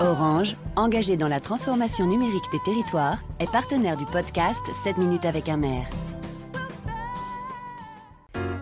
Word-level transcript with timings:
Orange, 0.00 0.56
engagé 0.76 1.16
dans 1.16 1.26
la 1.26 1.40
transformation 1.40 2.06
numérique 2.06 2.44
des 2.52 2.60
territoires, 2.60 3.18
est 3.40 3.50
partenaire 3.50 3.96
du 3.96 4.04
podcast 4.04 4.62
7 4.84 4.96
minutes 4.96 5.24
avec 5.24 5.48
un 5.48 5.56
maire. 5.56 5.88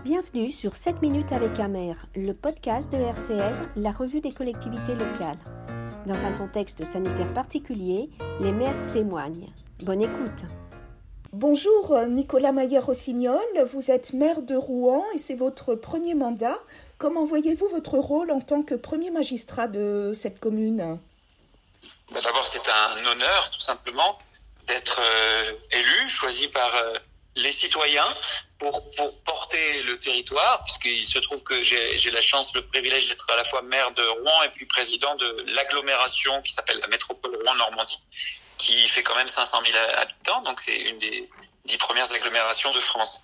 Bienvenue 0.03 0.51
sur 0.51 0.75
7 0.75 1.03
minutes 1.03 1.33
avec 1.33 1.61
un 1.61 1.69
maire, 1.69 2.07
le 2.14 2.33
podcast 2.33 2.91
de 2.91 2.96
RCL, 2.96 3.54
la 3.77 3.93
revue 3.93 4.22
des 4.22 4.33
collectivités 4.33 4.95
locales. 4.95 5.37
Dans 6.07 6.25
un 6.25 6.33
contexte 6.33 6.87
sanitaire 6.87 7.35
particulier, 7.35 8.09
les 8.41 8.53
maires 8.53 8.87
témoignent. 8.91 9.51
Bonne 9.85 10.01
écoute. 10.01 10.47
Bonjour 11.35 11.95
Nicolas 12.09 12.53
Maillard-Rossignol, 12.53 13.45
vous 13.75 13.91
êtes 13.91 14.15
maire 14.15 14.41
de 14.41 14.57
Rouen 14.57 15.05
et 15.15 15.19
c'est 15.19 15.35
votre 15.35 15.75
premier 15.75 16.15
mandat. 16.15 16.57
Comment 16.97 17.27
voyez-vous 17.27 17.69
votre 17.69 17.98
rôle 17.98 18.30
en 18.30 18.41
tant 18.41 18.62
que 18.62 18.75
premier 18.75 19.11
magistrat 19.11 19.69
de 19.69 20.12
cette 20.15 20.41
commune? 20.41 20.98
Bah, 22.10 22.20
D'abord, 22.20 22.46
c'est 22.46 22.69
un 22.70 23.05
honneur, 23.06 23.51
tout 23.51 23.60
simplement, 23.60 24.19
d'être 24.66 25.01
euh, 25.01 25.52
élu, 25.70 26.09
choisi 26.09 26.48
par 26.48 26.74
euh, 26.74 26.98
les 27.37 27.52
citoyens 27.52 28.16
pour, 28.59 28.91
pour 28.92 29.23
porter 29.23 29.82
le 29.82 30.01
territoire, 30.01 30.65
puisqu'il 30.65 31.05
se 31.05 31.19
trouve 31.19 31.42
que 31.42 31.62
j'ai 31.62 32.10
la 32.10 32.20
chance, 32.20 32.55
le 32.55 32.66
privilège 32.66 33.09
d'être 33.09 33.30
à 33.30 33.37
la 33.37 33.45
fois 33.45 33.62
maire 33.62 33.91
de 33.92 34.02
Rouen 34.02 34.42
et 34.45 34.48
puis 34.48 34.65
président 34.66 35.15
de 35.16 35.45
l'agglomération 35.48 36.41
qui 36.42 36.52
s'appelle 36.52 36.79
la 36.80 36.88
métropole 36.88 37.37
Rouen-Normandie, 37.37 37.98
qui 38.57 38.88
fait 38.88 39.02
quand 39.02 39.15
même 39.15 39.29
500 39.29 39.62
000 39.65 39.77
habitants, 39.96 40.41
donc 40.43 40.59
c'est 40.60 40.77
une 40.77 40.98
des 40.98 41.29
dix 41.66 41.77
premières 41.77 42.10
agglomérations 42.10 42.73
de 42.73 42.80
France. 42.80 43.23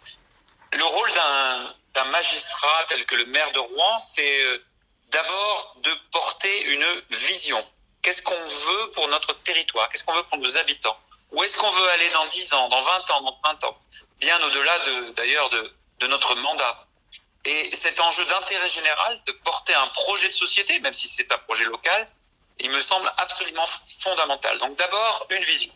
Le 0.75 0.85
rôle 0.85 1.11
d'un 1.95 2.05
magistrat 2.05 2.85
tel 2.89 3.05
que 3.07 3.15
le 3.15 3.27
maire 3.27 3.51
de 3.53 3.59
Rouen, 3.59 3.99
c'est 3.99 4.43
euh, 4.45 4.59
d'abord 5.11 5.77
de 5.83 5.91
porter 6.11 6.65
une 6.73 6.85
vision 7.11 7.65
Qu'est-ce 8.03 8.23
qu'on 8.23 8.49
veut 8.49 8.91
pour 8.95 9.09
notre 9.09 9.33
territoire? 9.43 9.89
Qu'est-ce 9.89 10.05
qu'on 10.05 10.15
veut 10.15 10.25
pour 10.25 10.39
nos 10.39 10.59
habitants? 10.59 10.99
Où 11.31 11.43
est-ce 11.45 11.57
qu'on 11.57 11.71
veut 11.71 11.89
aller 11.91 12.09
dans 12.11 12.27
10 12.27 12.53
ans, 12.55 12.69
dans 12.69 12.81
20 12.81 13.11
ans, 13.13 13.21
dans 13.23 13.39
30 13.45 13.65
ans? 13.65 13.79
Bien 14.19 14.43
au-delà 14.43 14.79
d'ailleurs 15.17 15.49
de, 15.51 15.73
de 16.01 16.07
notre 16.09 16.35
mandat. 16.37 16.87
Et 17.45 17.75
cet 17.75 18.01
enjeu 18.01 18.25
d'intérêt 18.27 18.69
général, 18.69 19.21
de 19.27 19.33
porter 19.33 19.75
un 19.75 19.87
projet 19.89 20.29
de 20.29 20.35
société, 20.35 20.79
même 20.81 20.93
si 20.93 21.09
c'est 21.09 21.33
un 21.33 21.39
projet 21.39 21.65
local, 21.65 22.09
il 22.59 22.71
me 22.71 22.83
semble 22.83 23.11
absolument 23.19 23.65
fondamental. 24.01 24.59
Donc 24.59 24.77
d'abord, 24.77 25.27
une 25.31 25.43
vision. 25.43 25.73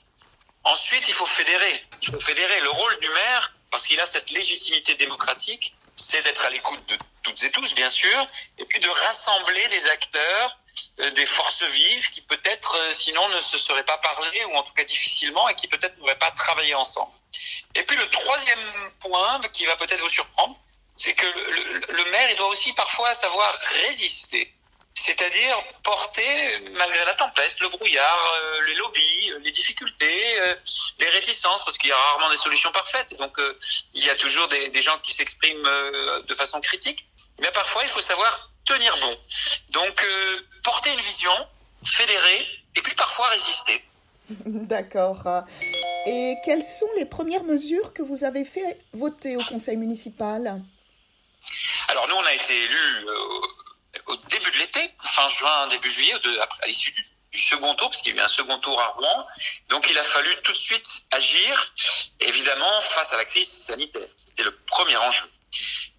Ensuite, 0.64 1.04
il 1.08 1.14
faut 1.14 1.26
fédérer. 1.26 1.84
Il 2.02 2.10
faut 2.10 2.20
fédérer 2.20 2.60
le 2.60 2.70
rôle 2.70 3.00
du 3.00 3.08
maire, 3.08 3.54
parce 3.70 3.84
qu'il 3.86 4.00
a 4.00 4.06
cette 4.06 4.30
légitimité 4.30 4.94
démocratique, 4.94 5.74
c'est 5.96 6.22
d'être 6.22 6.44
à 6.44 6.50
l'écoute 6.50 6.84
de 6.86 6.98
toutes 7.22 7.42
et 7.42 7.50
tous, 7.50 7.74
bien 7.74 7.88
sûr, 7.88 8.28
et 8.58 8.64
puis 8.64 8.80
de 8.80 8.88
rassembler 8.88 9.66
des 9.68 9.86
acteurs 9.86 10.58
des 10.98 11.26
forces 11.26 11.62
vives 11.62 12.10
qui 12.10 12.22
peut-être 12.22 12.76
euh, 12.76 12.90
sinon 12.92 13.28
ne 13.28 13.40
se 13.40 13.58
seraient 13.58 13.84
pas 13.84 13.98
parlé 13.98 14.44
ou 14.46 14.56
en 14.56 14.62
tout 14.62 14.72
cas 14.72 14.84
difficilement 14.84 15.48
et 15.48 15.54
qui 15.54 15.68
peut-être 15.68 15.96
n'auraient 15.98 16.18
pas 16.18 16.30
travaillé 16.30 16.74
ensemble. 16.74 17.12
Et 17.74 17.82
puis 17.82 17.96
le 17.96 18.08
troisième 18.08 18.92
point 19.00 19.40
qui 19.52 19.66
va 19.66 19.76
peut-être 19.76 20.00
vous 20.00 20.08
surprendre, 20.08 20.56
c'est 20.96 21.12
que 21.12 21.26
le, 21.26 22.04
maire 22.10 22.30
il 22.30 22.36
doit 22.36 22.48
aussi 22.48 22.72
parfois 22.72 23.12
savoir 23.14 23.52
résister, 23.84 24.54
c'est-à-dire 24.94 25.62
porter 25.82 26.58
malgré 26.72 27.04
la 27.04 27.14
tempête, 27.14 27.54
le 27.60 27.68
brouillard, 27.68 28.32
euh, 28.38 28.62
les 28.66 28.74
lobbies, 28.76 29.32
les 29.40 29.50
difficultés, 29.50 30.40
les 30.98 31.08
réticences, 31.10 31.62
parce 31.64 31.76
qu'il 31.76 31.90
y 31.90 31.92
a 31.92 31.96
rarement 31.96 32.30
des 32.30 32.38
solutions 32.38 32.72
parfaites. 32.72 33.14
Donc 33.18 33.38
il 33.92 34.02
y 34.02 34.08
a 34.08 34.16
toujours 34.16 34.48
des 34.48 34.82
gens 34.82 34.98
qui 35.00 35.12
s'expriment 35.12 35.68
de 36.26 36.34
façon 36.34 36.62
critique, 36.62 37.04
mais 37.40 37.50
parfois 37.50 37.82
il 37.82 37.90
faut 37.90 38.00
savoir 38.00 38.50
tenir 38.66 38.96
bon. 39.00 39.16
Donc, 39.70 40.04
euh, 40.04 40.40
porter 40.62 40.92
une 40.92 41.00
vision, 41.00 41.32
fédérer, 41.84 42.46
et 42.74 42.82
puis 42.82 42.94
parfois 42.94 43.28
résister. 43.28 43.84
D'accord. 44.46 45.44
Et 46.06 46.36
quelles 46.44 46.64
sont 46.64 46.88
les 46.96 47.04
premières 47.04 47.44
mesures 47.44 47.92
que 47.92 48.02
vous 48.02 48.24
avez 48.24 48.44
fait 48.44 48.80
voter 48.92 49.36
au 49.36 49.44
conseil 49.44 49.76
municipal? 49.76 50.60
Alors, 51.88 52.08
nous, 52.08 52.16
on 52.16 52.24
a 52.24 52.32
été 52.34 52.64
élus 52.64 53.06
euh, 53.06 54.02
au 54.06 54.16
début 54.28 54.50
de 54.50 54.58
l'été, 54.58 54.90
fin 55.02 55.28
juin, 55.28 55.68
début 55.68 55.90
juillet, 55.90 56.14
à 56.62 56.66
l'issue 56.66 56.92
du, 56.92 57.04
second 57.38 57.74
tour, 57.74 57.90
parce 57.90 58.00
qu'il 58.00 58.14
y 58.14 58.18
a 58.18 58.22
eu 58.22 58.24
un 58.24 58.28
second 58.28 58.58
tour 58.58 58.80
à 58.80 58.88
Rouen. 58.88 59.26
Donc, 59.68 59.88
il 59.90 59.98
a 59.98 60.02
fallu 60.02 60.30
tout 60.42 60.52
de 60.52 60.56
suite 60.56 60.86
agir, 61.10 61.74
évidemment, 62.20 62.80
face 62.80 63.12
à 63.12 63.18
la 63.18 63.26
crise 63.26 63.48
sanitaire. 63.48 64.08
C'était 64.16 64.42
le 64.42 64.56
premier 64.66 64.96
enjeu. 64.96 65.26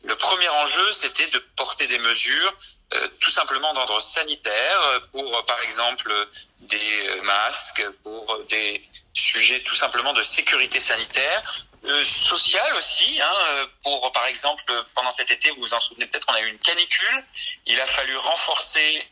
Le 0.04 0.16
premier 0.16 0.48
enjeu, 0.50 0.92
c'était 0.94 1.28
de 1.28 1.40
porter 1.56 1.88
des 1.88 2.00
mesures 2.00 2.54
euh, 2.94 3.08
tout 3.20 3.32
simplement 3.32 3.74
d'ordre 3.74 4.00
sanitaire 4.02 4.82
euh, 4.82 5.00
pour, 5.12 5.38
euh, 5.38 5.42
par 5.44 5.60
exemple, 5.62 6.14
des 6.62 7.22
masques, 7.24 7.86
pour 8.02 8.40
des 8.50 8.82
sujets 9.14 9.60
tout 9.62 9.76
simplement 9.76 10.14
de 10.14 10.24
sécurité 10.24 10.80
sanitaire, 10.80 11.44
euh, 11.84 12.04
sociale 12.06 12.74
aussi. 12.78 13.20
Hein, 13.22 13.68
pour, 13.84 14.10
par 14.14 14.26
exemple, 14.28 14.64
pendant 14.96 15.12
cet 15.12 15.32
été, 15.32 15.50
vous 15.52 15.62
vous 15.62 15.74
en 15.74 15.80
souvenez 15.82 16.06
peut-être, 16.06 16.28
on 16.30 16.34
a 16.34 16.42
eu 16.42 16.48
une 16.48 16.60
canicule. 16.60 17.26
Il 17.66 17.80
a 17.82 17.86
fallu 17.86 18.16
renforcer 18.16 19.06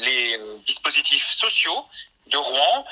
les 0.00 0.38
dispositifs 0.66 1.26
sociaux 1.26 1.86
de 2.26 2.36
Rouen. 2.36 2.84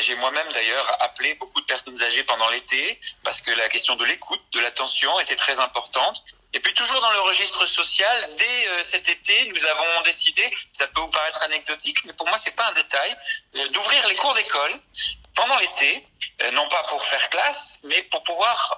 J'ai 0.00 0.14
moi-même 0.16 0.52
d'ailleurs 0.52 0.96
appelé 1.00 1.34
beaucoup 1.34 1.60
de 1.60 1.66
personnes 1.66 2.00
âgées 2.02 2.24
pendant 2.24 2.50
l'été 2.50 3.00
parce 3.24 3.40
que 3.40 3.52
la 3.52 3.68
question 3.70 3.96
de 3.96 4.04
l'écoute, 4.04 4.42
de 4.52 4.60
l'attention 4.60 5.18
était 5.20 5.36
très 5.36 5.58
importante. 5.60 6.22
Et 6.54 6.60
puis 6.60 6.74
toujours 6.74 7.00
dans 7.00 7.12
le 7.12 7.20
registre 7.20 7.64
social, 7.66 8.30
dès 8.36 8.68
euh, 8.68 8.82
cet 8.82 9.08
été, 9.08 9.48
nous 9.48 9.64
avons 9.66 10.02
décidé, 10.04 10.54
ça 10.72 10.86
peut 10.86 11.00
vous 11.00 11.08
paraître 11.08 11.40
anecdotique, 11.42 12.04
mais 12.04 12.12
pour 12.12 12.28
moi 12.28 12.36
c'est 12.36 12.54
pas 12.54 12.68
un 12.68 12.72
détail, 12.72 13.16
euh, 13.56 13.68
d'ouvrir 13.68 14.06
les 14.08 14.16
cours 14.16 14.34
d'école 14.34 14.78
pendant 15.34 15.58
l'été, 15.58 16.06
euh, 16.42 16.50
non 16.50 16.68
pas 16.68 16.82
pour 16.84 17.02
faire 17.04 17.30
classe, 17.30 17.80
mais 17.84 18.02
pour 18.04 18.22
pouvoir 18.22 18.76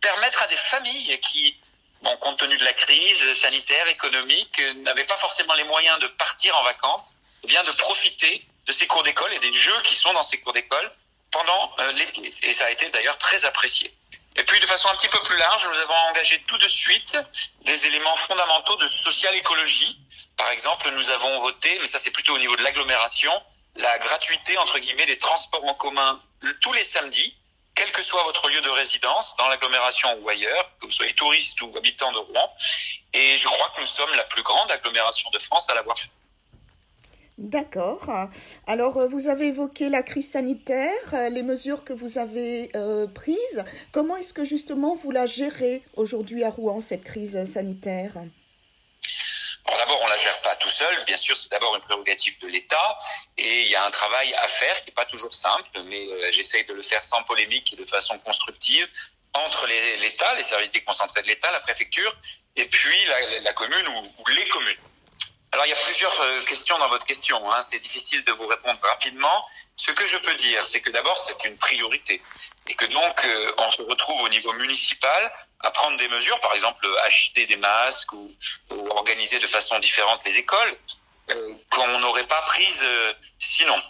permettre 0.00 0.42
à 0.42 0.46
des 0.46 0.56
familles 0.56 1.20
qui, 1.20 1.54
bon, 2.00 2.16
compte 2.16 2.38
tenu 2.38 2.56
de 2.56 2.64
la 2.64 2.72
crise 2.72 3.38
sanitaire, 3.38 3.86
économique, 3.88 4.58
n'avaient 4.76 5.04
pas 5.04 5.18
forcément 5.18 5.52
les 5.54 5.64
moyens 5.64 5.98
de 5.98 6.06
partir 6.06 6.56
en 6.56 6.62
vacances, 6.62 7.16
eh 7.44 7.46
bien 7.46 7.62
de 7.64 7.72
profiter 7.72 8.46
de 8.66 8.72
ces 8.72 8.86
cours 8.86 9.02
d'école 9.02 9.30
et 9.34 9.38
des 9.40 9.52
jeux 9.52 9.78
qui 9.82 9.94
sont 9.94 10.14
dans 10.14 10.22
ces 10.22 10.40
cours 10.40 10.54
d'école 10.54 10.90
pendant 11.30 11.76
l'été. 11.92 12.30
Et 12.44 12.54
ça 12.54 12.64
a 12.64 12.70
été 12.70 12.88
d'ailleurs 12.88 13.18
très 13.18 13.44
apprécié. 13.44 13.94
Et 14.40 14.44
puis 14.44 14.58
de 14.58 14.64
façon 14.64 14.88
un 14.88 14.96
petit 14.96 15.08
peu 15.08 15.20
plus 15.20 15.36
large, 15.36 15.68
nous 15.68 15.78
avons 15.80 15.94
engagé 16.08 16.42
tout 16.46 16.56
de 16.56 16.66
suite 16.66 17.18
des 17.60 17.86
éléments 17.86 18.16
fondamentaux 18.16 18.74
de 18.76 18.88
social 18.88 19.34
écologie. 19.34 20.00
Par 20.38 20.48
exemple, 20.48 20.90
nous 20.92 21.10
avons 21.10 21.40
voté, 21.40 21.78
mais 21.78 21.86
ça 21.86 21.98
c'est 22.02 22.10
plutôt 22.10 22.34
au 22.36 22.38
niveau 22.38 22.56
de 22.56 22.62
l'agglomération, 22.62 23.32
la 23.76 23.98
gratuité 23.98 24.56
entre 24.56 24.78
guillemets 24.78 25.04
des 25.04 25.18
transports 25.18 25.64
en 25.66 25.74
commun 25.74 26.18
tous 26.62 26.72
les 26.72 26.84
samedis, 26.84 27.36
quel 27.74 27.92
que 27.92 28.00
soit 28.02 28.22
votre 28.22 28.48
lieu 28.48 28.62
de 28.62 28.70
résidence, 28.70 29.36
dans 29.36 29.48
l'agglomération 29.48 30.10
ou 30.20 30.28
ailleurs, 30.30 30.70
que 30.80 30.86
vous 30.86 30.90
soyez 30.90 31.14
touriste 31.14 31.60
ou 31.60 31.74
habitant 31.76 32.10
de 32.12 32.18
Rouen. 32.18 32.54
Et 33.12 33.36
je 33.36 33.46
crois 33.46 33.68
que 33.76 33.82
nous 33.82 33.86
sommes 33.86 34.14
la 34.14 34.24
plus 34.24 34.42
grande 34.42 34.70
agglomération 34.70 35.28
de 35.30 35.38
France 35.38 35.68
à 35.68 35.74
l'avoir 35.74 35.98
fait. 35.98 36.08
D'accord. 37.40 38.10
Alors, 38.66 38.98
euh, 38.98 39.08
vous 39.08 39.28
avez 39.28 39.46
évoqué 39.46 39.88
la 39.88 40.02
crise 40.02 40.30
sanitaire, 40.30 40.92
euh, 41.14 41.30
les 41.30 41.42
mesures 41.42 41.84
que 41.84 41.94
vous 41.94 42.18
avez 42.18 42.70
euh, 42.76 43.06
prises. 43.06 43.64
Comment 43.92 44.18
est-ce 44.18 44.34
que 44.34 44.44
justement 44.44 44.94
vous 44.94 45.10
la 45.10 45.24
gérez 45.24 45.82
aujourd'hui 45.96 46.44
à 46.44 46.50
Rouen, 46.50 46.82
cette 46.82 47.02
crise 47.02 47.42
sanitaire? 47.50 48.12
D'abord, 49.66 50.00
on 50.02 50.08
la 50.08 50.18
gère 50.18 50.38
pas 50.42 50.54
tout 50.56 50.68
seul. 50.68 50.94
Bien 51.06 51.16
sûr, 51.16 51.34
c'est 51.34 51.50
d'abord 51.50 51.74
une 51.74 51.80
prérogative 51.80 52.38
de 52.40 52.48
l'État 52.48 52.98
et 53.38 53.62
il 53.62 53.68
y 53.68 53.74
a 53.74 53.86
un 53.86 53.90
travail 53.90 54.34
à 54.34 54.46
faire 54.46 54.78
qui 54.82 54.90
n'est 54.90 54.94
pas 54.94 55.06
toujours 55.06 55.32
simple, 55.32 55.70
mais 55.86 56.32
j'essaye 56.32 56.66
de 56.66 56.74
le 56.74 56.82
faire 56.82 57.02
sans 57.02 57.22
polémique 57.22 57.72
et 57.72 57.76
de 57.76 57.86
façon 57.86 58.18
constructive 58.18 58.86
entre 59.32 59.66
l'État, 59.66 60.34
les 60.34 60.42
services 60.42 60.72
déconcentrés 60.72 61.22
de 61.22 61.28
l'État, 61.28 61.50
la 61.52 61.60
préfecture, 61.60 62.14
et 62.56 62.66
puis 62.66 62.96
la, 63.42 63.52
commune 63.54 63.86
ou 64.18 64.28
les 64.28 64.48
communes. 64.48 64.76
Alors 65.52 65.66
il 65.66 65.70
y 65.70 65.72
a 65.72 65.76
plusieurs 65.76 66.20
euh, 66.20 66.42
questions 66.44 66.78
dans 66.78 66.88
votre 66.88 67.06
question. 67.06 67.50
Hein. 67.52 67.60
C'est 67.62 67.80
difficile 67.80 68.22
de 68.24 68.32
vous 68.32 68.46
répondre 68.46 68.78
rapidement. 68.82 69.44
Ce 69.74 69.90
que 69.90 70.06
je 70.06 70.16
peux 70.18 70.34
dire, 70.34 70.62
c'est 70.62 70.80
que 70.80 70.90
d'abord 70.90 71.16
c'est 71.16 71.44
une 71.44 71.56
priorité 71.56 72.22
et 72.68 72.74
que 72.74 72.86
donc 72.86 73.24
euh, 73.24 73.52
on 73.58 73.70
se 73.72 73.82
retrouve 73.82 74.20
au 74.22 74.28
niveau 74.28 74.52
municipal 74.52 75.32
à 75.60 75.70
prendre 75.72 75.96
des 75.96 76.08
mesures, 76.08 76.38
par 76.40 76.54
exemple 76.54 76.86
acheter 77.04 77.46
des 77.46 77.56
masques 77.56 78.12
ou, 78.12 78.32
organiser 78.90 79.40
de 79.40 79.46
façon 79.48 79.78
différente 79.80 80.20
les 80.24 80.36
écoles 80.38 80.76
euh, 81.30 81.54
qu'on 81.68 81.98
n'aurait 81.98 82.26
pas 82.26 82.42
prises 82.42 82.86
sinon. 83.40 83.80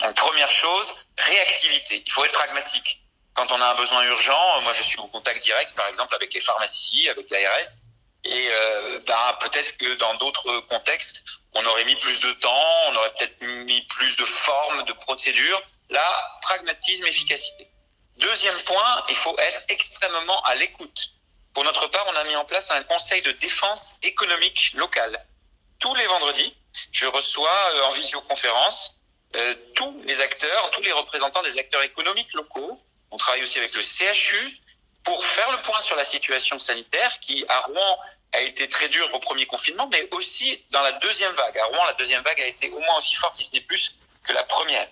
Donc 0.00 0.14
première 0.14 0.50
chose, 0.50 0.94
réactivité. 1.18 2.02
Il 2.06 2.12
faut 2.12 2.24
être 2.24 2.32
pragmatique. 2.32 3.02
Quand 3.34 3.50
on 3.50 3.60
a 3.60 3.66
un 3.66 3.74
besoin 3.74 4.04
urgent, 4.04 4.60
moi 4.62 4.72
je 4.72 4.82
suis 4.82 5.00
en 5.00 5.08
contact 5.08 5.42
direct, 5.42 5.74
par 5.74 5.88
exemple 5.88 6.14
avec 6.14 6.32
les 6.32 6.40
pharmacies, 6.40 7.08
avec 7.08 7.28
l'ARS 7.28 7.80
et 8.24 8.48
euh, 8.50 9.00
bah, 9.06 9.38
peut-être 9.40 9.76
que 9.76 9.94
dans 9.94 10.14
d'autres 10.14 10.60
contextes, 10.68 11.24
on 11.54 11.64
aurait 11.64 11.84
mis 11.84 11.96
plus 11.96 12.20
de 12.20 12.32
temps, 12.32 12.66
on 12.88 12.96
aurait 12.96 13.12
peut-être 13.14 13.40
mis 13.64 13.80
plus 13.82 14.16
de 14.16 14.24
formes, 14.24 14.84
de 14.84 14.92
procédures. 14.92 15.62
Là, 15.90 16.38
pragmatisme, 16.42 17.06
efficacité. 17.06 17.68
Deuxième 18.16 18.58
point, 18.64 19.04
il 19.08 19.14
faut 19.14 19.38
être 19.38 19.62
extrêmement 19.68 20.42
à 20.42 20.54
l'écoute. 20.56 21.10
Pour 21.54 21.64
notre 21.64 21.86
part, 21.86 22.06
on 22.08 22.16
a 22.16 22.24
mis 22.24 22.36
en 22.36 22.44
place 22.44 22.70
un 22.70 22.82
conseil 22.82 23.22
de 23.22 23.32
défense 23.32 23.96
économique 24.02 24.72
locale. 24.74 25.24
Tous 25.78 25.94
les 25.94 26.06
vendredis, 26.06 26.56
je 26.92 27.06
reçois 27.06 27.74
euh, 27.74 27.84
en 27.84 27.90
visioconférence 27.90 28.94
euh, 29.36 29.54
tous 29.74 30.02
les 30.04 30.20
acteurs, 30.20 30.70
tous 30.70 30.82
les 30.82 30.92
représentants 30.92 31.42
des 31.42 31.58
acteurs 31.58 31.82
économiques 31.82 32.32
locaux. 32.32 32.80
On 33.10 33.16
travaille 33.16 33.42
aussi 33.42 33.58
avec 33.58 33.74
le 33.74 33.82
CHU 33.82 34.60
pour 35.06 35.24
faire 35.24 35.50
le 35.52 35.62
point 35.62 35.80
sur 35.80 35.96
la 35.96 36.04
situation 36.04 36.58
sanitaire 36.58 37.18
qui, 37.20 37.44
à 37.48 37.60
Rouen, 37.60 37.98
a 38.32 38.40
été 38.40 38.68
très 38.68 38.88
dure 38.88 39.08
au 39.14 39.20
premier 39.20 39.46
confinement, 39.46 39.88
mais 39.90 40.06
aussi 40.10 40.66
dans 40.70 40.82
la 40.82 40.92
deuxième 40.92 41.32
vague. 41.32 41.56
À 41.58 41.64
Rouen, 41.66 41.84
la 41.86 41.92
deuxième 41.94 42.22
vague 42.22 42.40
a 42.40 42.46
été 42.46 42.68
au 42.70 42.80
moins 42.80 42.96
aussi 42.98 43.14
forte, 43.14 43.36
si 43.36 43.44
ce 43.44 43.52
n'est 43.52 43.60
plus, 43.60 43.94
que 44.24 44.32
la 44.32 44.42
première. 44.42 44.88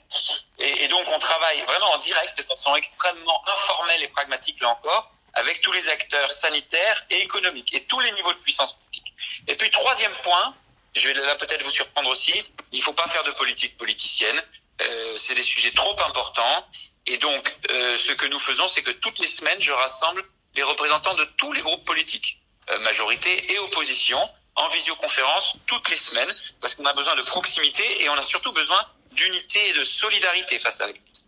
Et, 0.59 0.87
donc 0.87 1.05
on 1.09 1.19
travaille 1.19 1.61
vraiment 1.63 1.93
en 1.93 1.99
direct, 1.99 2.39
de 2.39 2.45
façon 2.45 2.77
extrêmement 2.77 3.43
informelle 3.49 4.03
et 4.05 4.09
pragmatique 4.09 4.61
là 4.61 4.69
encore, 4.69 5.11
avec 5.35 5.61
tous 5.61 5.73
les 5.73 5.89
acteurs 5.89 6.31
sanitaires 6.31 7.05
et 7.11 7.21
économiques 7.23 7.75
et 7.75 7.85
tous 7.85 7.99
les 7.99 8.13
niveaux 8.13 8.33
de 8.33 8.39
puissance 8.39 8.75
publique. 8.75 9.13
Et 9.49 9.57
puis 9.57 9.69
troisième 9.73 10.15
point, 10.23 10.55
je 10.95 11.09
vais 11.09 11.15
là 11.15 11.35
peut-être 11.35 11.65
vous 11.65 11.71
surprendre 11.71 12.09
aussi, 12.11 12.33
il 12.71 12.79
ne 12.79 12.85
faut 12.85 12.93
pas 12.93 13.09
faire 13.09 13.25
de 13.25 13.33
politique 13.33 13.77
politicienne. 13.77 14.41
Euh, 14.83 15.17
c'est 15.17 15.35
des 15.35 15.43
sujets 15.43 15.73
trop 15.73 15.97
importants. 16.07 16.67
Et 17.07 17.19
donc, 17.19 17.55
euh, 17.71 17.97
ce 17.97 18.13
que 18.13 18.27
nous 18.27 18.39
faisons, 18.39 18.67
c'est 18.67 18.83
que 18.83 18.91
toutes 18.91 19.19
les 19.19 19.27
semaines, 19.27 19.61
je 19.61 19.73
rassemble 19.73 20.25
les 20.55 20.63
représentants 20.63 21.15
de 21.15 21.25
tous 21.37 21.53
les 21.53 21.61
groupes 21.61 21.85
politiques, 21.85 22.43
euh, 22.71 22.79
majorité 22.81 23.53
et 23.53 23.59
opposition, 23.59 24.19
en 24.57 24.69
visioconférence 24.69 25.57
toutes 25.67 25.91
les 25.91 25.97
semaines, 25.97 26.35
parce 26.61 26.75
qu'on 26.75 26.87
a 26.87 26.95
besoin 26.95 27.17
de 27.17 27.23
proximité 27.23 28.03
et 28.03 28.09
on 28.09 28.15
a 28.15 28.23
surtout 28.23 28.53
besoin 28.53 28.81
d'unité 29.13 29.69
et 29.69 29.73
de 29.75 29.85
solidarité 29.85 30.59
face 30.59 30.81
à 30.81 30.87
la 30.87 30.93
crise. 30.93 31.27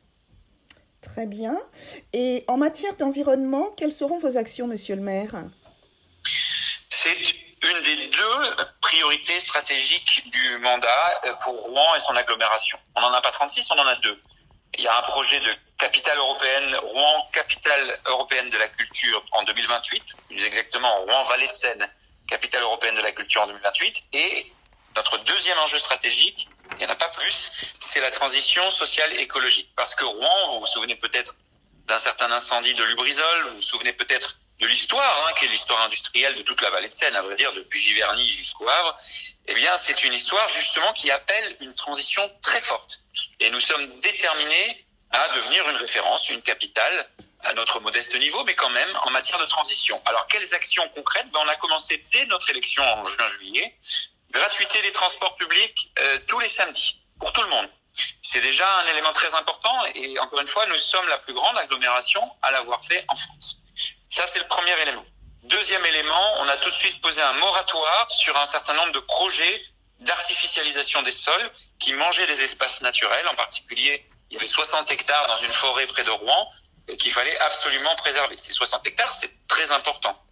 Très 1.02 1.26
bien. 1.26 1.61
Et 2.12 2.44
en 2.49 2.56
matière 2.56 2.96
d'environnement, 2.96 3.70
quelles 3.76 3.93
seront 3.93 4.19
vos 4.19 4.37
actions, 4.37 4.67
monsieur 4.67 4.96
le 4.96 5.02
maire? 5.02 5.34
C'est 6.88 7.17
une 7.62 7.82
des 7.82 8.08
deux 8.08 8.64
priorités 8.81 9.40
stratégiques 9.40 10.31
du 10.31 10.58
mandat 10.58 11.20
pour 11.43 11.61
Rouen 11.62 11.94
et 11.96 12.00
son 12.00 12.17
agglomération. 12.17 12.79
On 12.96 13.00
n'en 13.00 13.12
a 13.12 13.20
pas 13.20 13.31
36, 13.31 13.69
on 13.70 13.79
en 13.79 13.87
a 13.87 13.96
deux. 13.96 14.20
Il 14.79 14.84
y 14.84 14.88
a 14.88 14.99
un 14.99 15.02
projet 15.02 15.40
de 15.40 15.50
capitale 15.78 16.19
européenne, 16.19 16.76
Rouen, 16.82 17.28
capitale 17.32 18.00
européenne 18.06 18.50
de 18.50 18.58
la 18.58 18.69
culture 18.69 19.25
en 19.32 19.43
2028, 19.43 20.02
plus 20.28 20.44
exactement 20.44 20.94
Rouen, 21.00 21.23
Vallée 21.23 21.46
de 21.46 21.52
Seine, 21.52 21.88
capitale 22.28 22.62
européenne 22.62 22.96
de 22.96 23.02
la 23.02 23.12
culture 23.12 23.43
en 23.43 23.46
2028. 23.46 24.05
Et 24.12 24.52
notre 24.96 25.19
deuxième 25.19 25.58
enjeu 25.58 25.78
stratégique, 25.78 26.49
il 26.73 26.78
n'y 26.78 26.87
en 26.87 26.90
a 26.90 26.96
pas 26.96 27.08
plus, 27.11 27.52
c'est 27.81 28.00
la 28.00 28.11
transition 28.11 28.69
sociale 28.70 29.19
écologique. 29.20 29.70
Parce 29.76 29.94
que 29.94 30.05
Rouen, 30.05 30.55
vous 30.55 30.61
vous 30.61 30.67
souvenez 30.67 30.96
peut-être 30.96 31.37
d'un 31.87 31.99
certain 31.99 32.31
incendie 32.32 32.75
de 32.75 32.82
Lubrizol, 32.84 33.49
vous 33.49 33.56
vous 33.56 33.62
souvenez 33.62 33.93
peut-être 33.93 34.38
de 34.58 34.67
l'histoire, 34.67 35.26
hein, 35.26 35.32
qui 35.38 35.44
est 35.44 35.49
l'histoire 35.49 35.82
industrielle 35.82 36.34
de 36.34 36.43
toute 36.43 36.62
la 36.62 36.70
vallée 36.70 36.88
de 36.88 36.94
Seine, 36.94 37.14
à 37.14 37.22
vrai 37.22 37.37
dire, 37.37 37.52
depuis 37.52 37.81
Giverny 37.81 38.29
jusqu'au 38.31 38.69
Havre, 38.69 38.96
eh 39.49 39.55
bien, 39.55 39.76
c'est 39.76 40.02
une 40.05 40.14
histoire 40.14 40.49
justement 40.49 40.93
qui 40.94 41.11
appelle 41.11 41.56
une 41.61 41.75
transition 41.75 42.29
très 42.43 42.61
forte. 42.61 43.00
Et 43.38 43.50
nous 43.50 43.61
sommes 43.61 44.00
déterminés 44.00 44.85
à 45.22 45.28
devenir 45.36 45.68
une 45.68 45.76
référence, 45.76 46.28
une 46.30 46.42
capitale, 46.42 47.08
à 47.40 47.52
notre 47.54 47.80
modeste 47.80 48.16
niveau, 48.18 48.42
mais 48.44 48.54
quand 48.54 48.70
même 48.70 48.88
en 49.04 49.10
matière 49.10 49.38
de 49.38 49.44
transition. 49.44 50.00
Alors, 50.06 50.26
quelles 50.26 50.54
actions 50.54 50.88
concrètes? 50.94 51.30
Ben, 51.32 51.40
On 51.44 51.48
a 51.48 51.56
commencé 51.56 52.04
dès 52.10 52.26
notre 52.26 52.50
élection 52.50 52.82
en 52.82 53.04
juin-juillet 53.04 53.76
gratuité 54.30 54.82
des 54.82 54.92
transports 54.92 55.36
publics 55.36 55.92
euh, 56.00 56.18
tous 56.26 56.38
les 56.40 56.48
samedis, 56.48 57.00
pour 57.18 57.32
tout 57.32 57.42
le 57.42 57.48
monde. 57.48 57.68
C'est 58.20 58.40
déjà 58.40 58.68
un 58.80 58.86
élément 58.88 59.12
très 59.12 59.32
important 59.34 59.86
et 59.94 60.18
encore 60.18 60.40
une 60.40 60.46
fois, 60.46 60.66
nous 60.66 60.76
sommes 60.76 61.08
la 61.08 61.19
plus 61.19 61.32
grande 61.32 61.56
agglomération 61.56 62.22
à 62.42 62.50
l'avoir 62.50 62.84
fait 62.84 63.04
en 63.08 63.14
France. 63.14 63.62
Ça, 64.10 64.26
c'est 64.26 64.38
le 64.38 64.48
premier 64.48 64.78
élément. 64.82 65.04
Deuxième 65.44 65.84
élément, 65.86 66.34
on 66.40 66.48
a 66.48 66.56
tout 66.58 66.69
de 66.69 66.74
suite 66.74 67.00
posé 67.00 67.22
un 67.22 67.32
moratoire 67.34 68.06
sur 68.10 68.36
un 68.36 68.46
certain 68.46 68.74
nombre 68.74 68.92
de 68.92 68.98
projets 68.98 69.62
d'artificialisation 70.00 71.00
des 71.02 71.10
sols 71.10 71.50
qui 71.78 71.94
mangeaient 71.94 72.26
des 72.26 72.42
espaces 72.42 72.82
naturels. 72.82 73.26
En 73.28 73.34
particulier, 73.34 74.04
il 74.31 74.34
y 74.34 74.37
avait 74.37 74.46
60 74.46 74.90
hectares 74.90 75.26
dans 75.28 75.37
une 75.37 75.52
forêt 75.52 75.87
près 75.87 76.02
de 76.02 76.11
Rouen 76.11 76.52
qu'il 76.99 77.12
fallait 77.12 77.38
absolument 77.40 77.94
préserver. 77.96 78.37
Ces 78.37 78.52
60 78.52 78.87
hectares, 78.87 79.12
c'est 79.20 79.31
très 79.49 79.70
important. 79.73 80.23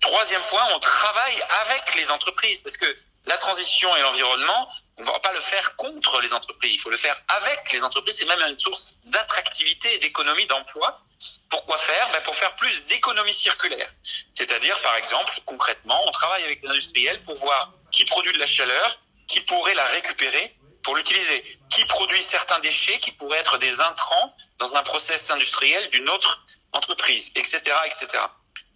Troisième 0.00 0.42
point, 0.50 0.66
on 0.74 0.78
travaille 0.78 1.42
avec 1.62 1.94
les 1.94 2.10
entreprises 2.10 2.60
parce 2.62 2.76
que 2.76 2.96
la 3.26 3.38
transition 3.38 3.94
et 3.96 4.02
l'environnement, 4.02 4.68
on 4.98 5.02
ne 5.02 5.06
va 5.06 5.18
pas 5.20 5.32
le 5.32 5.40
faire 5.40 5.76
contre 5.76 6.20
les 6.20 6.32
entreprises, 6.34 6.74
il 6.74 6.78
faut 6.78 6.90
le 6.90 6.98
faire 6.98 7.16
avec 7.28 7.72
les 7.72 7.82
entreprises. 7.82 8.16
C'est 8.18 8.26
même 8.26 8.40
une 8.50 8.60
source 8.60 8.96
d'attractivité 9.04 9.94
et 9.94 9.98
d'économie 9.98 10.46
d'emploi. 10.46 11.00
Pourquoi 11.48 11.78
faire? 11.78 12.10
Ben 12.12 12.22
Pour 12.22 12.36
faire 12.36 12.54
plus 12.56 12.84
d'économie 12.86 13.32
circulaire. 13.32 13.88
C'est-à-dire, 14.34 14.78
par 14.82 14.94
exemple, 14.96 15.40
concrètement, 15.46 15.98
on 16.06 16.10
travaille 16.10 16.44
avec 16.44 16.62
les 16.62 16.68
industriels 16.68 17.22
pour 17.22 17.36
voir 17.36 17.72
qui 17.90 18.04
produit 18.04 18.32
de 18.34 18.38
la 18.38 18.46
chaleur, 18.46 18.98
qui 19.26 19.40
pourrait 19.40 19.74
la 19.74 19.86
récupérer 19.86 20.54
pour 20.84 20.94
l'utiliser, 20.96 21.42
qui 21.70 21.84
produit 21.86 22.22
certains 22.22 22.60
déchets 22.60 22.98
qui 22.98 23.10
pourraient 23.12 23.38
être 23.38 23.58
des 23.58 23.80
intrants 23.80 24.36
dans 24.58 24.76
un 24.76 24.82
process 24.82 25.30
industriel 25.30 25.90
d'une 25.90 26.08
autre 26.10 26.44
entreprise, 26.72 27.32
etc., 27.34 27.60
etc. 27.86 28.22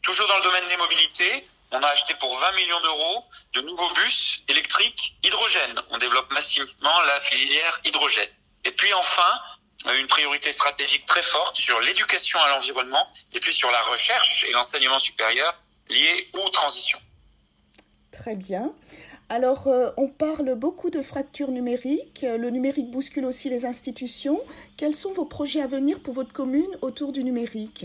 Toujours 0.02 0.26
dans 0.28 0.38
le 0.38 0.42
domaine 0.42 0.68
des 0.68 0.76
mobilités, 0.76 1.46
on 1.70 1.82
a 1.82 1.86
acheté 1.88 2.14
pour 2.14 2.34
20 2.34 2.52
millions 2.52 2.80
d'euros 2.80 3.24
de 3.52 3.60
nouveaux 3.60 3.92
bus 3.94 4.42
électriques 4.48 5.16
hydrogène. 5.22 5.80
On 5.90 5.98
développe 5.98 6.30
massivement 6.32 7.00
la 7.02 7.20
filière 7.20 7.80
hydrogène. 7.84 8.30
Et 8.64 8.72
puis 8.72 8.92
enfin, 8.94 9.40
une 9.98 10.06
priorité 10.06 10.50
stratégique 10.50 11.04
très 11.06 11.22
forte 11.22 11.56
sur 11.56 11.78
l'éducation 11.80 12.40
à 12.40 12.48
l'environnement 12.48 13.06
et 13.32 13.40
puis 13.40 13.52
sur 13.52 13.70
la 13.70 13.82
recherche 13.82 14.44
et 14.48 14.52
l'enseignement 14.52 14.98
supérieur 14.98 15.54
liés 15.88 16.30
aux 16.32 16.48
transitions. 16.48 17.00
Très 18.12 18.34
bien. 18.34 18.72
Alors, 19.30 19.68
euh, 19.68 19.90
on 19.98 20.08
parle 20.08 20.54
beaucoup 20.54 20.88
de 20.88 21.02
fractures 21.02 21.50
numériques. 21.50 22.22
Le 22.22 22.48
numérique 22.48 22.90
bouscule 22.90 23.26
aussi 23.26 23.50
les 23.50 23.66
institutions. 23.66 24.42
Quels 24.78 24.94
sont 24.94 25.12
vos 25.12 25.26
projets 25.26 25.60
à 25.60 25.66
venir 25.66 26.00
pour 26.00 26.14
votre 26.14 26.32
commune 26.32 26.70
autour 26.80 27.12
du 27.12 27.22
numérique? 27.22 27.84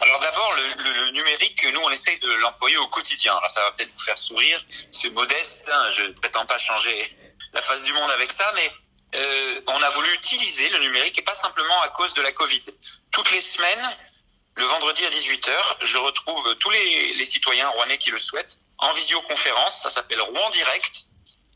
Alors 0.00 0.20
d'abord, 0.20 0.54
le, 0.56 1.06
le, 1.06 1.10
numérique, 1.12 1.66
nous, 1.72 1.80
on 1.84 1.90
essaye 1.90 2.18
de 2.18 2.32
l'employer 2.40 2.78
au 2.78 2.86
quotidien. 2.88 3.36
Alors 3.36 3.50
ça 3.50 3.60
va 3.60 3.72
peut-être 3.72 3.92
vous 3.92 4.04
faire 4.04 4.16
sourire, 4.16 4.64
c'est 4.90 5.10
modeste, 5.10 5.70
hein, 5.72 5.92
je 5.92 6.04
ne 6.04 6.12
prétends 6.12 6.46
pas 6.46 6.58
changer 6.58 6.98
la 7.52 7.60
face 7.60 7.84
du 7.84 7.92
monde 7.92 8.10
avec 8.10 8.32
ça, 8.32 8.50
mais 8.56 8.72
euh, 9.14 9.60
on 9.66 9.82
a 9.82 9.88
voulu 9.90 10.08
utiliser 10.14 10.70
le 10.70 10.78
numérique 10.78 11.18
et 11.18 11.22
pas 11.22 11.34
simplement 11.34 11.80
à 11.82 11.88
cause 11.90 12.14
de 12.14 12.22
la 12.22 12.32
Covid. 12.32 12.62
Toutes 13.12 13.30
les 13.30 13.42
semaines, 13.42 13.96
le 14.56 14.64
vendredi 14.64 15.04
à 15.04 15.10
18h, 15.10 15.76
je 15.82 15.98
retrouve 15.98 16.56
tous 16.56 16.70
les, 16.70 17.14
les 17.14 17.24
citoyens 17.24 17.68
rouennais 17.68 17.98
qui 17.98 18.10
le 18.10 18.18
souhaitent 18.18 18.58
en 18.82 18.92
visioconférence, 18.92 19.80
ça 19.82 19.90
s'appelle 19.90 20.20
Rouen 20.20 20.50
Direct, 20.50 21.06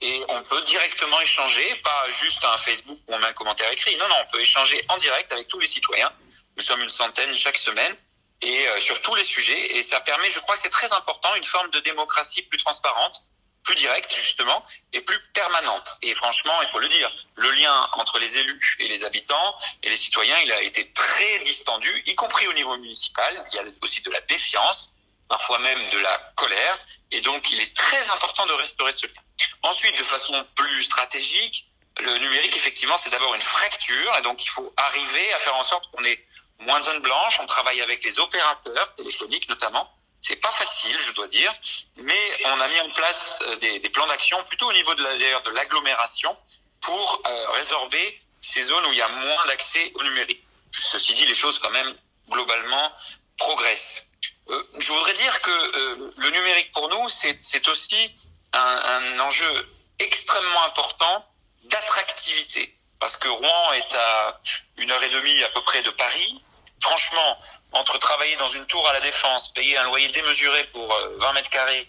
et 0.02 0.23
on 0.28 0.43
peut 0.43 0.61
directement 0.62 1.20
échanger, 1.20 1.75
pas 1.76 2.08
juste 2.11 2.44
un 2.44 2.56
Facebook 2.58 2.99
où 3.06 3.14
on 3.14 3.19
met 3.19 3.26
un 3.26 3.32
commentaire 3.32 3.71
écrit, 3.73 3.97
non, 3.97 4.09
non, 4.09 4.16
on 4.21 4.30
peut 4.30 4.40
échanger 4.40 4.85
en 4.88 4.97
direct 4.97 5.33
avec 5.33 5.49
tous 5.49 5.59
les 5.59 5.66
citoyens. 5.66 6.12
Nous 6.56 6.62
sommes 6.62 6.83
une 6.83 6.90
centaine 6.90 7.33
chaque 7.35 7.56
semaine 7.56 7.97
et 8.42 8.68
euh, 8.68 8.80
sur 8.80 9.00
tous 9.00 9.14
les 9.14 9.25
sujets. 9.25 9.76
Et 9.76 9.83
ça 9.83 10.00
permet, 10.00 10.30
je 10.30 10.40
crois 10.40 10.54
que 10.56 10.62
c'est 10.62 10.68
très 10.68 10.92
important, 10.92 11.35
une 11.35 11.45
forme 11.45 11.71
de 11.71 11.80
démocratie 11.80 12.42
plus 12.42 12.59
transparente, 12.59 13.23
plus 13.62 13.75
directe 13.75 14.14
justement, 14.14 14.64
et 14.92 15.00
plus 15.00 15.18
permanente. 15.33 15.97
Et 16.02 16.14
franchement, 16.14 16.61
il 16.62 16.68
faut 16.68 16.78
le 16.78 16.88
dire, 16.88 17.11
le 17.35 17.50
lien 17.52 17.88
entre 17.95 18.18
les 18.18 18.37
élus 18.37 18.76
et 18.78 18.87
les 18.87 19.02
habitants 19.04 19.56
et 19.83 19.88
les 19.88 19.97
citoyens, 19.97 20.38
il 20.40 20.52
a 20.52 20.61
été 20.61 20.92
très 20.92 21.38
distendu, 21.40 22.02
y 22.04 22.14
compris 22.14 22.47
au 22.49 22.52
niveau 22.52 22.76
municipal. 22.76 23.49
Il 23.52 23.56
y 23.56 23.59
a 23.61 23.64
aussi 23.80 24.02
de 24.02 24.11
la 24.11 24.21
défiance, 24.21 24.92
parfois 25.28 25.59
même 25.59 25.88
de 25.90 25.99
la 25.99 26.33
colère. 26.37 26.78
Et 27.11 27.21
donc, 27.21 27.50
il 27.52 27.61
est 27.61 27.75
très 27.75 28.11
important 28.11 28.47
de 28.47 28.52
restaurer 28.52 28.92
ce 28.92 29.06
lien. 29.06 29.23
Ensuite, 29.62 29.97
de 29.99 30.02
façon 30.02 30.45
plus 30.56 30.83
stratégique, 30.83 31.66
le 32.00 32.18
numérique, 32.18 32.54
effectivement, 32.56 32.97
c'est 32.97 33.11
d'abord 33.11 33.35
une 33.35 33.40
fracture, 33.40 34.16
et 34.18 34.23
donc 34.23 34.45
il 34.45 34.49
faut 34.50 34.73
arriver 34.76 35.33
à 35.33 35.38
faire 35.38 35.54
en 35.56 35.62
sorte 35.62 35.90
qu'on 35.90 36.04
ait 36.04 36.25
moins 36.61 36.78
de 36.78 36.85
zones 36.85 37.00
blanches. 37.00 37.38
On 37.40 37.47
travaille 37.47 37.80
avec 37.80 38.04
les 38.04 38.18
opérateurs 38.18 38.95
téléphoniques 38.97 39.49
notamment. 39.49 39.90
C'est 40.23 40.37
pas 40.37 40.52
facile, 40.52 40.97
je 40.99 41.12
dois 41.12 41.28
dire, 41.28 41.54
mais 41.97 42.45
on 42.47 42.61
a 42.61 42.68
mis 42.68 42.80
en 42.80 42.90
place 42.90 43.42
euh, 43.47 43.56
des, 43.56 43.78
plans 43.90 44.06
d'action 44.06 44.42
plutôt 44.45 44.68
au 44.68 44.73
niveau 44.73 44.95
de 44.95 45.50
l'agglomération 45.50 46.37
pour 46.80 47.23
euh, 47.26 47.50
résorber 47.50 48.21
ces 48.40 48.62
zones 48.62 48.87
où 48.87 48.92
il 48.92 48.99
y 48.99 49.02
a 49.02 49.09
moins 49.09 49.45
d'accès 49.47 49.92
au 49.95 50.02
numérique. 50.02 50.42
Ceci 50.71 51.14
dit, 51.14 51.26
les 51.26 51.35
choses 51.35 51.59
quand 51.59 51.71
même 51.71 51.95
globalement 52.28 52.92
progressent. 53.38 54.06
Euh, 54.49 54.62
je 54.78 54.92
voudrais 54.92 55.14
dire 55.14 55.36
que 55.47 55.76
euh, 55.79 56.12
le 56.17 56.31
numérique 56.31 56.73
pour 56.73 56.88
nous, 56.88 57.09
c'est 57.09 57.69
aussi 57.69 58.15
un, 58.53 59.21
enjeu 59.21 59.69
extrêmement 59.99 60.65
important 60.65 61.25
d'attractivité. 61.65 62.75
Parce 62.99 63.17
que 63.17 63.29
Rouen 63.29 63.73
est 63.75 63.95
à 63.95 64.41
une 64.79 64.91
heure 64.91 65.03
et 65.03 65.09
demie 65.09 65.43
à 65.45 65.49
peu 65.50 65.62
près 65.62 65.83
de 65.83 65.91
Paris. 65.91 66.43
Franchement, 66.83 67.38
entre 67.73 67.99
travailler 67.99 68.37
dans 68.37 68.49
une 68.49 68.67
tour 68.67 68.87
à 68.88 68.93
la 68.93 69.00
Défense, 69.00 69.53
payer 69.53 69.76
un 69.79 69.85
loyer 69.85 70.09
démesuré 70.09 70.65
pour 70.73 70.88
20 70.88 70.95
euh, 70.95 71.33
mètres 71.35 71.50
carrés 71.50 71.88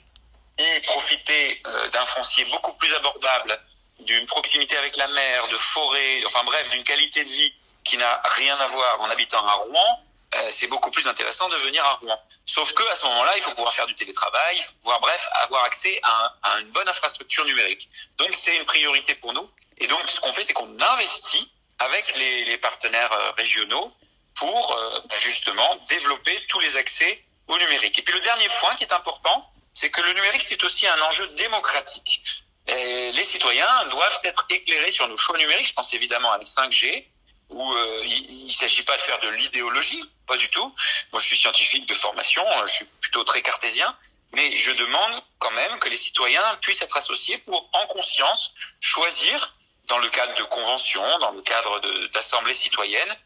et 0.59 0.79
profiter 0.81 1.61
euh, 1.65 1.89
d'un 1.89 2.05
foncier 2.05 2.45
beaucoup 2.45 2.73
plus 2.73 2.93
abordable, 2.95 3.59
d'une 3.99 4.25
proximité 4.27 4.77
avec 4.77 4.95
la 4.97 5.07
mer, 5.07 5.47
de 5.47 5.57
forêt, 5.57 6.23
enfin 6.27 6.43
bref, 6.43 6.69
d'une 6.71 6.83
qualité 6.83 7.23
de 7.23 7.29
vie 7.29 7.53
qui 7.83 7.97
n'a 7.97 8.21
rien 8.25 8.57
à 8.57 8.67
voir 8.67 9.01
en 9.01 9.09
habitant 9.09 9.45
à 9.47 9.53
Rouen, 9.53 10.03
c'est 10.49 10.67
beaucoup 10.67 10.91
plus 10.91 11.07
intéressant 11.07 11.49
de 11.49 11.55
venir 11.57 11.83
à 11.83 11.93
Rouen. 11.95 12.21
Sauf 12.45 12.73
que 12.73 12.83
à 12.91 12.95
ce 12.95 13.05
moment-là, 13.05 13.37
il 13.37 13.41
faut 13.41 13.51
pouvoir 13.51 13.73
faire 13.73 13.85
du 13.85 13.95
télétravail, 13.95 14.57
il 14.57 14.91
bref, 15.01 15.29
avoir 15.41 15.63
accès 15.63 15.99
à, 16.03 16.25
un, 16.25 16.51
à 16.51 16.59
une 16.59 16.71
bonne 16.71 16.87
infrastructure 16.87 17.45
numérique. 17.45 17.89
Donc 18.17 18.29
c'est 18.33 18.55
une 18.55 18.65
priorité 18.65 19.15
pour 19.15 19.33
nous 19.33 19.49
Et 19.77 19.87
donc, 19.87 19.99
ce 20.07 20.19
qu'on 20.19 20.33
fait, 20.33 20.43
c'est 20.43 20.53
qu'on 20.53 20.79
investit 20.79 21.51
avec 21.79 22.15
les, 22.17 22.45
les 22.45 22.57
partenaires 22.57 23.11
euh, 23.11 23.31
régionaux 23.37 23.91
pour 24.35 24.77
euh, 24.77 24.99
bah, 25.09 25.15
justement 25.19 25.77
développer 25.87 26.45
tous 26.47 26.59
les 26.59 26.77
accès 26.77 27.23
au 27.47 27.57
numérique. 27.57 27.97
Et 27.99 28.01
puis 28.01 28.13
le 28.13 28.19
dernier 28.19 28.49
point 28.59 28.75
qui 28.75 28.83
est 28.83 28.93
important, 28.93 29.49
c'est 29.73 29.89
que 29.89 30.01
le 30.01 30.13
numérique, 30.13 30.41
c'est 30.41 30.63
aussi 30.63 30.87
un 30.87 30.99
enjeu 31.01 31.27
démocratique. 31.35 32.21
Et 32.67 33.11
les 33.11 33.23
citoyens 33.23 33.85
doivent 33.85 34.19
être 34.23 34.45
éclairés 34.49 34.91
sur 34.91 35.07
nos 35.07 35.17
choix 35.17 35.37
numériques. 35.37 35.67
Je 35.67 35.73
pense 35.73 35.93
évidemment 35.93 36.31
à 36.31 36.37
la 36.37 36.43
5G, 36.43 37.05
où 37.49 37.73
euh, 37.73 38.01
il 38.05 38.45
ne 38.45 38.49
s'agit 38.49 38.83
pas 38.83 38.97
de 38.97 39.01
faire 39.01 39.19
de 39.19 39.29
l'idéologie, 39.29 40.03
pas 40.27 40.37
du 40.37 40.49
tout. 40.49 40.75
Moi, 41.11 41.21
je 41.21 41.27
suis 41.27 41.37
scientifique 41.37 41.87
de 41.87 41.93
formation, 41.93 42.43
je 42.65 42.73
suis 42.73 42.85
plutôt 43.01 43.23
très 43.23 43.41
cartésien, 43.41 43.95
mais 44.33 44.55
je 44.55 44.71
demande 44.71 45.23
quand 45.39 45.51
même 45.51 45.79
que 45.79 45.89
les 45.89 45.97
citoyens 45.97 46.57
puissent 46.61 46.81
être 46.81 46.97
associés 46.97 47.37
pour, 47.39 47.69
en 47.73 47.87
conscience, 47.87 48.53
choisir, 48.79 49.55
dans 49.87 49.99
le 49.99 50.09
cadre 50.09 50.35
de 50.35 50.43
conventions, 50.43 51.17
dans 51.19 51.31
le 51.31 51.41
cadre 51.41 51.79
d'assemblées 52.09 52.53
citoyennes 52.53 53.17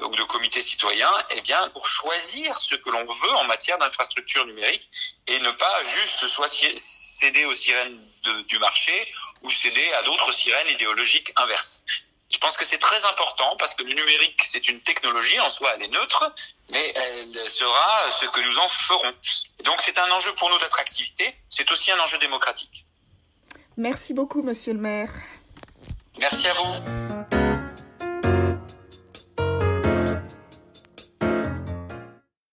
euh, 0.00 0.06
ou 0.06 0.16
de 0.16 0.22
comités 0.24 0.60
citoyens, 0.60 1.12
eh 1.30 1.40
bien, 1.42 1.68
pour 1.70 1.86
choisir 1.86 2.58
ce 2.58 2.74
que 2.74 2.90
l'on 2.90 3.04
veut 3.04 3.36
en 3.36 3.44
matière 3.44 3.78
d'infrastructure 3.78 4.44
numérique 4.46 4.90
et 5.28 5.38
ne 5.38 5.50
pas 5.52 5.82
juste 5.84 6.26
soit 6.26 6.48
céder 6.74 7.44
aux 7.44 7.54
sirènes 7.54 8.00
du 8.48 8.58
marché 8.58 9.12
ou 9.42 9.50
céder 9.50 9.92
à 9.92 10.02
d'autres 10.02 10.32
sirènes 10.32 10.68
idéologiques 10.68 11.32
inverses. 11.36 11.84
Je 12.30 12.38
pense 12.38 12.56
que 12.56 12.64
c'est 12.64 12.78
très 12.78 13.04
important 13.06 13.56
parce 13.58 13.74
que 13.74 13.82
le 13.82 13.94
numérique, 13.94 14.42
c'est 14.44 14.68
une 14.68 14.80
technologie 14.80 15.40
en 15.40 15.48
soi, 15.48 15.72
elle 15.76 15.84
est 15.84 15.88
neutre, 15.88 16.30
mais 16.70 16.92
elle 16.94 17.48
sera 17.48 18.10
ce 18.10 18.26
que 18.26 18.40
nous 18.40 18.58
en 18.58 18.68
ferons. 18.68 19.14
donc 19.64 19.80
c'est 19.84 19.98
un 19.98 20.10
enjeu 20.10 20.34
pour 20.34 20.50
nous 20.50 20.58
d'attractivité, 20.58 21.34
c'est 21.48 21.70
aussi 21.72 21.90
un 21.90 21.98
enjeu 22.00 22.18
démocratique. 22.18 22.84
Merci 23.76 24.12
beaucoup, 24.12 24.42
monsieur 24.42 24.74
le 24.74 24.80
maire. 24.80 25.12
Merci 26.18 26.48
à 26.48 26.54
vous. 26.54 26.97